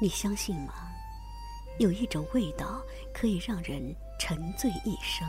[0.00, 0.74] 你相信吗？
[1.78, 2.80] 有一种味道
[3.12, 5.26] 可以让人沉醉一生。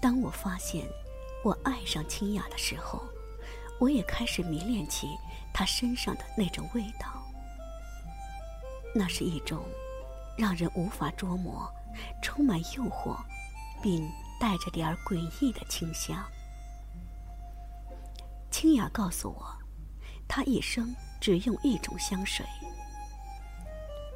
[0.00, 0.86] 当我发现
[1.42, 3.02] 我爱上清雅的时候，
[3.80, 5.08] 我也开始迷恋起
[5.52, 7.22] 她身上的那种味道。
[8.94, 9.64] 那是一种
[10.38, 11.70] 让人无法捉摸、
[12.22, 13.16] 充满诱惑，
[13.82, 16.22] 并带着点儿诡异的清香。
[18.50, 19.54] 清雅告诉我，
[20.28, 22.44] 她一生只用一种香水。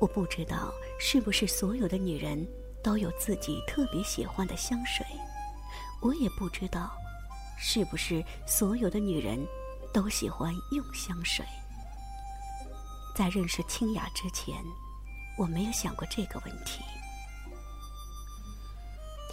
[0.01, 2.47] 我不知道是不是所有的女人
[2.85, 5.05] 都有自己特别喜欢的香水，
[6.01, 6.93] 我也不知道
[7.59, 9.45] 是不是所有的女人
[9.93, 11.45] 都喜欢用香水。
[13.17, 14.55] 在认识清雅之前，
[15.37, 16.81] 我没有想过这个问题。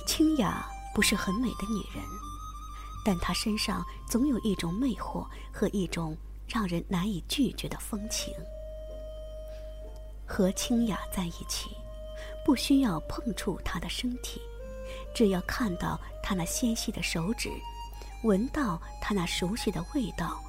[0.08, 2.04] 清雅不是很美的女人，
[3.04, 6.17] 但她身上总有一种魅惑和一种
[6.48, 8.34] 让人难以拒绝的风情。
[10.26, 11.70] 和清雅在一起，
[12.44, 14.42] 不需要碰触她的身体，
[15.14, 17.50] 只要看到她那纤细的手指，
[18.23, 20.42] 闻到她那熟悉的味道，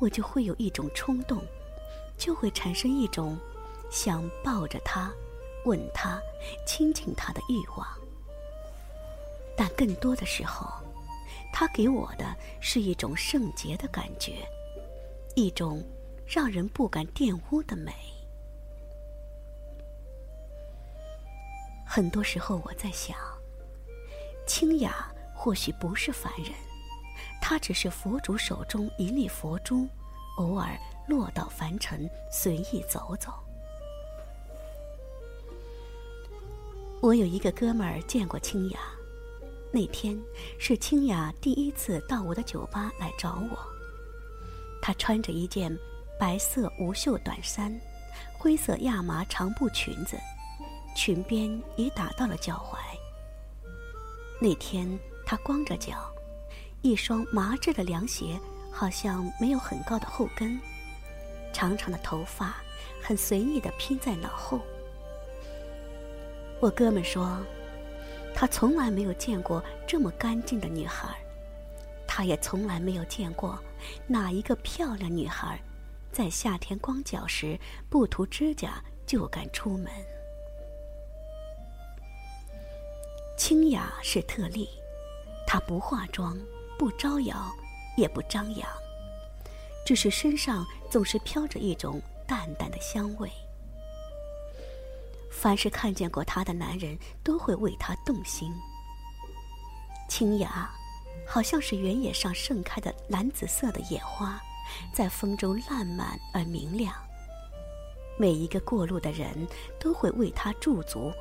[0.00, 1.42] 我就会有一种冲动。
[2.16, 3.36] 就会产生一种
[3.90, 5.12] 想抱着他、
[5.64, 6.22] 吻他、
[6.64, 7.84] 亲近他的欲望，
[9.56, 10.64] 但更多的时候，
[11.52, 14.46] 他给我的是一种圣洁的感觉，
[15.34, 15.82] 一种
[16.26, 17.92] 让人不敢玷污的美。
[21.86, 23.16] 很多时候，我在想，
[24.46, 26.52] 清雅或许不是凡人，
[27.40, 29.88] 她只是佛主手中一粒佛珠，
[30.38, 30.78] 偶尔。
[31.06, 33.30] 落到凡尘，随意走走。
[37.02, 38.80] 我有一个哥们儿见过清雅，
[39.70, 40.18] 那天
[40.58, 43.73] 是清雅第一次到我的酒吧来找我。
[44.86, 45.74] 她穿着一件
[46.20, 47.74] 白色无袖短衫，
[48.38, 50.20] 灰色亚麻长布裙子，
[50.94, 52.76] 裙边也打到了脚踝。
[54.38, 54.86] 那天
[55.24, 56.12] 她光着脚，
[56.82, 58.38] 一双麻质的凉鞋
[58.70, 60.60] 好像没有很高的后跟。
[61.50, 62.56] 长长的头发
[63.00, 64.60] 很随意的披在脑后。
[66.60, 67.40] 我哥们说，
[68.34, 71.23] 他从来没有见过这么干净的女孩，
[72.16, 73.58] 他也从来没有见过
[74.06, 75.60] 哪一个漂亮女孩，
[76.12, 77.58] 在夏天光脚时
[77.90, 79.90] 不涂指甲就敢出门。
[83.36, 84.68] 清雅是特例，
[85.44, 86.38] 她不化妆，
[86.78, 87.50] 不招摇，
[87.96, 88.68] 也不张扬。
[89.84, 93.28] 只是身上总是飘着一种淡淡的香味，
[95.32, 98.54] 凡是看见过她的男人都会为她动心。
[100.08, 100.72] 清雅，
[101.26, 104.40] 好像是原野上盛开的蓝紫色的野花，
[104.92, 106.94] 在风中烂漫而明亮。
[108.16, 109.46] 每一个过路的人
[109.80, 111.12] 都会为它驻足，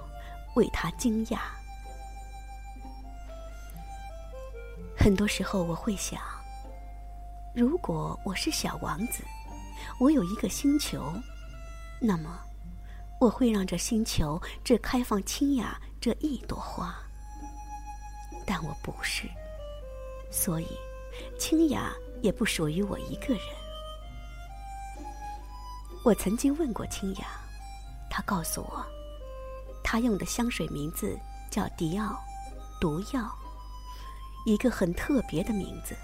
[0.56, 1.40] 为它惊讶。
[4.96, 6.22] 很多时候我会想。
[7.56, 9.24] 如果我是小王子，
[10.00, 11.14] 我有一个星球，
[12.00, 12.40] 那么
[13.20, 16.96] 我会让这星球只开放清雅这一朵花。
[18.46, 19.28] 但我不是，
[20.34, 20.68] 所以
[21.38, 23.44] 清雅也不属于我一个人。
[26.04, 27.28] 我曾经问过清雅，
[28.10, 28.84] 她告诉我，
[29.84, 31.16] 她用的香水名字
[31.52, 32.20] 叫迪奥，
[32.82, 33.32] 毒药，
[34.48, 35.96] 一个很特别的名字。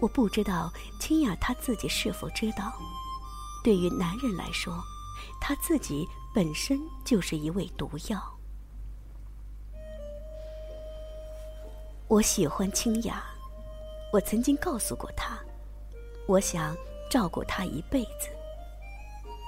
[0.00, 2.72] 我不知道清雅她自己是否知道，
[3.64, 4.82] 对于男人来说，
[5.40, 8.33] 他自己本身就是一味毒药。
[12.06, 13.24] 我喜欢清雅，
[14.12, 15.38] 我曾经告诉过他，
[16.28, 16.76] 我想
[17.10, 18.28] 照顾她一辈子。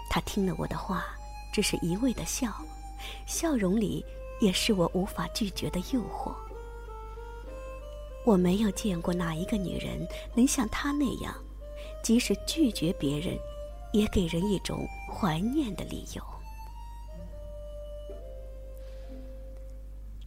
[0.08, 1.04] 他听了我的话，
[1.52, 2.50] 只是一味的笑，
[3.26, 4.04] 笑容里
[4.40, 6.34] 也是我无法拒绝的诱惑。
[8.24, 10.04] 我没有见过哪一个女人
[10.34, 11.34] 能像她那样，
[12.02, 13.38] 即使拒绝别人，
[13.92, 16.22] 也给人一种怀念的理由。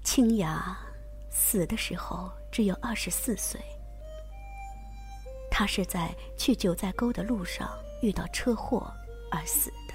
[0.04, 0.77] 清雅
[1.30, 3.60] 死的时候只有二十四岁，
[5.50, 7.70] 他是在去九寨沟的路上
[8.02, 8.92] 遇到车祸
[9.31, 9.94] 而死的。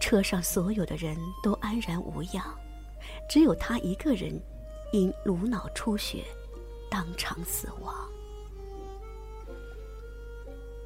[0.00, 2.44] 车上所有的人都安然无恙，
[3.28, 4.40] 只有他一个人。
[4.90, 6.24] 因颅脑出血，
[6.90, 7.94] 当场死亡。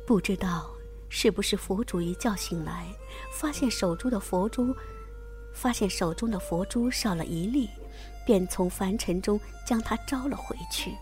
[0.05, 0.69] 不知道
[1.09, 2.85] 是不是佛祖一觉醒来，
[3.31, 4.75] 发现手中的佛珠，
[5.55, 7.71] 发现手中的佛珠少了一粒，
[8.25, 10.95] 便从凡尘中将他招了回去。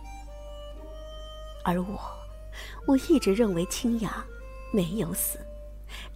[1.64, 2.00] 而我，
[2.86, 4.24] 我一直认为清雅
[4.72, 5.38] 没有死，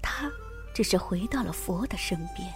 [0.01, 0.31] 他
[0.73, 2.49] 只是回到了佛的身边。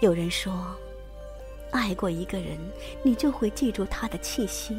[0.00, 0.76] 有人说，
[1.70, 2.58] 爱过一个人，
[3.02, 4.76] 你就会记住他的气息。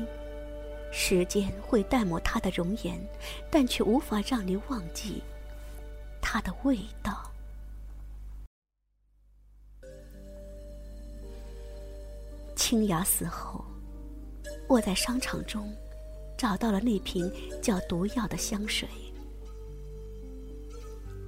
[0.91, 2.99] 时间会淡抹他的容颜，
[3.51, 5.21] 但却无法让你忘记
[6.21, 7.29] 他的味道。
[12.69, 13.63] 青雅死后，
[14.67, 15.73] 我在商场中
[16.37, 17.31] 找到了那瓶
[17.61, 18.85] 叫毒药的香水。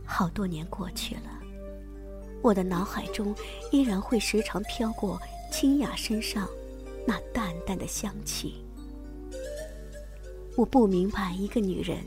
[0.03, 1.41] 好多年过去了，
[2.41, 3.33] 我的脑海中
[3.71, 5.17] 依然会时常飘过
[5.49, 6.45] 清雅身上
[7.07, 8.55] 那淡淡的香气。
[10.57, 12.03] 我不明白，一个女人，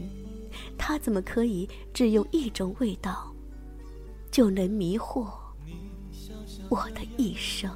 [0.77, 3.35] 她怎么可以只用一种味道，
[4.31, 5.27] 就能迷惑
[6.69, 7.73] 我的一生？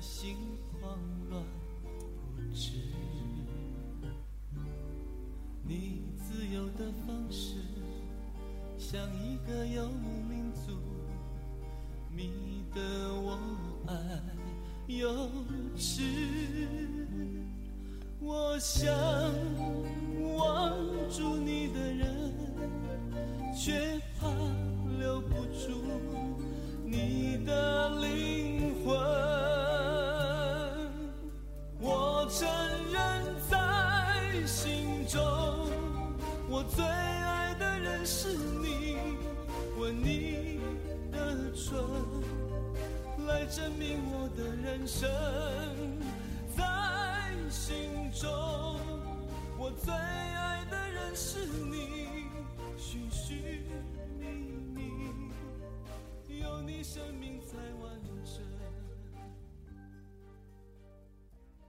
[0.00, 0.36] 心
[0.80, 0.98] 慌
[1.28, 1.44] 乱
[2.36, 2.72] 不知，
[5.62, 7.56] 你自由的方式，
[8.78, 10.78] 像一个游牧民族，
[12.10, 12.80] 迷得
[13.20, 13.38] 我
[13.86, 13.94] 爱。
[14.86, 15.30] 幼
[15.76, 16.00] 稚，
[18.20, 18.90] 我想
[20.36, 20.87] 忘
[35.08, 35.20] 中，
[36.50, 38.98] 我最爱的人是你，
[39.78, 40.60] 吻你
[41.10, 41.78] 的唇。
[43.26, 45.08] 来证明我的人生，
[46.54, 46.64] 在
[47.50, 48.30] 心中，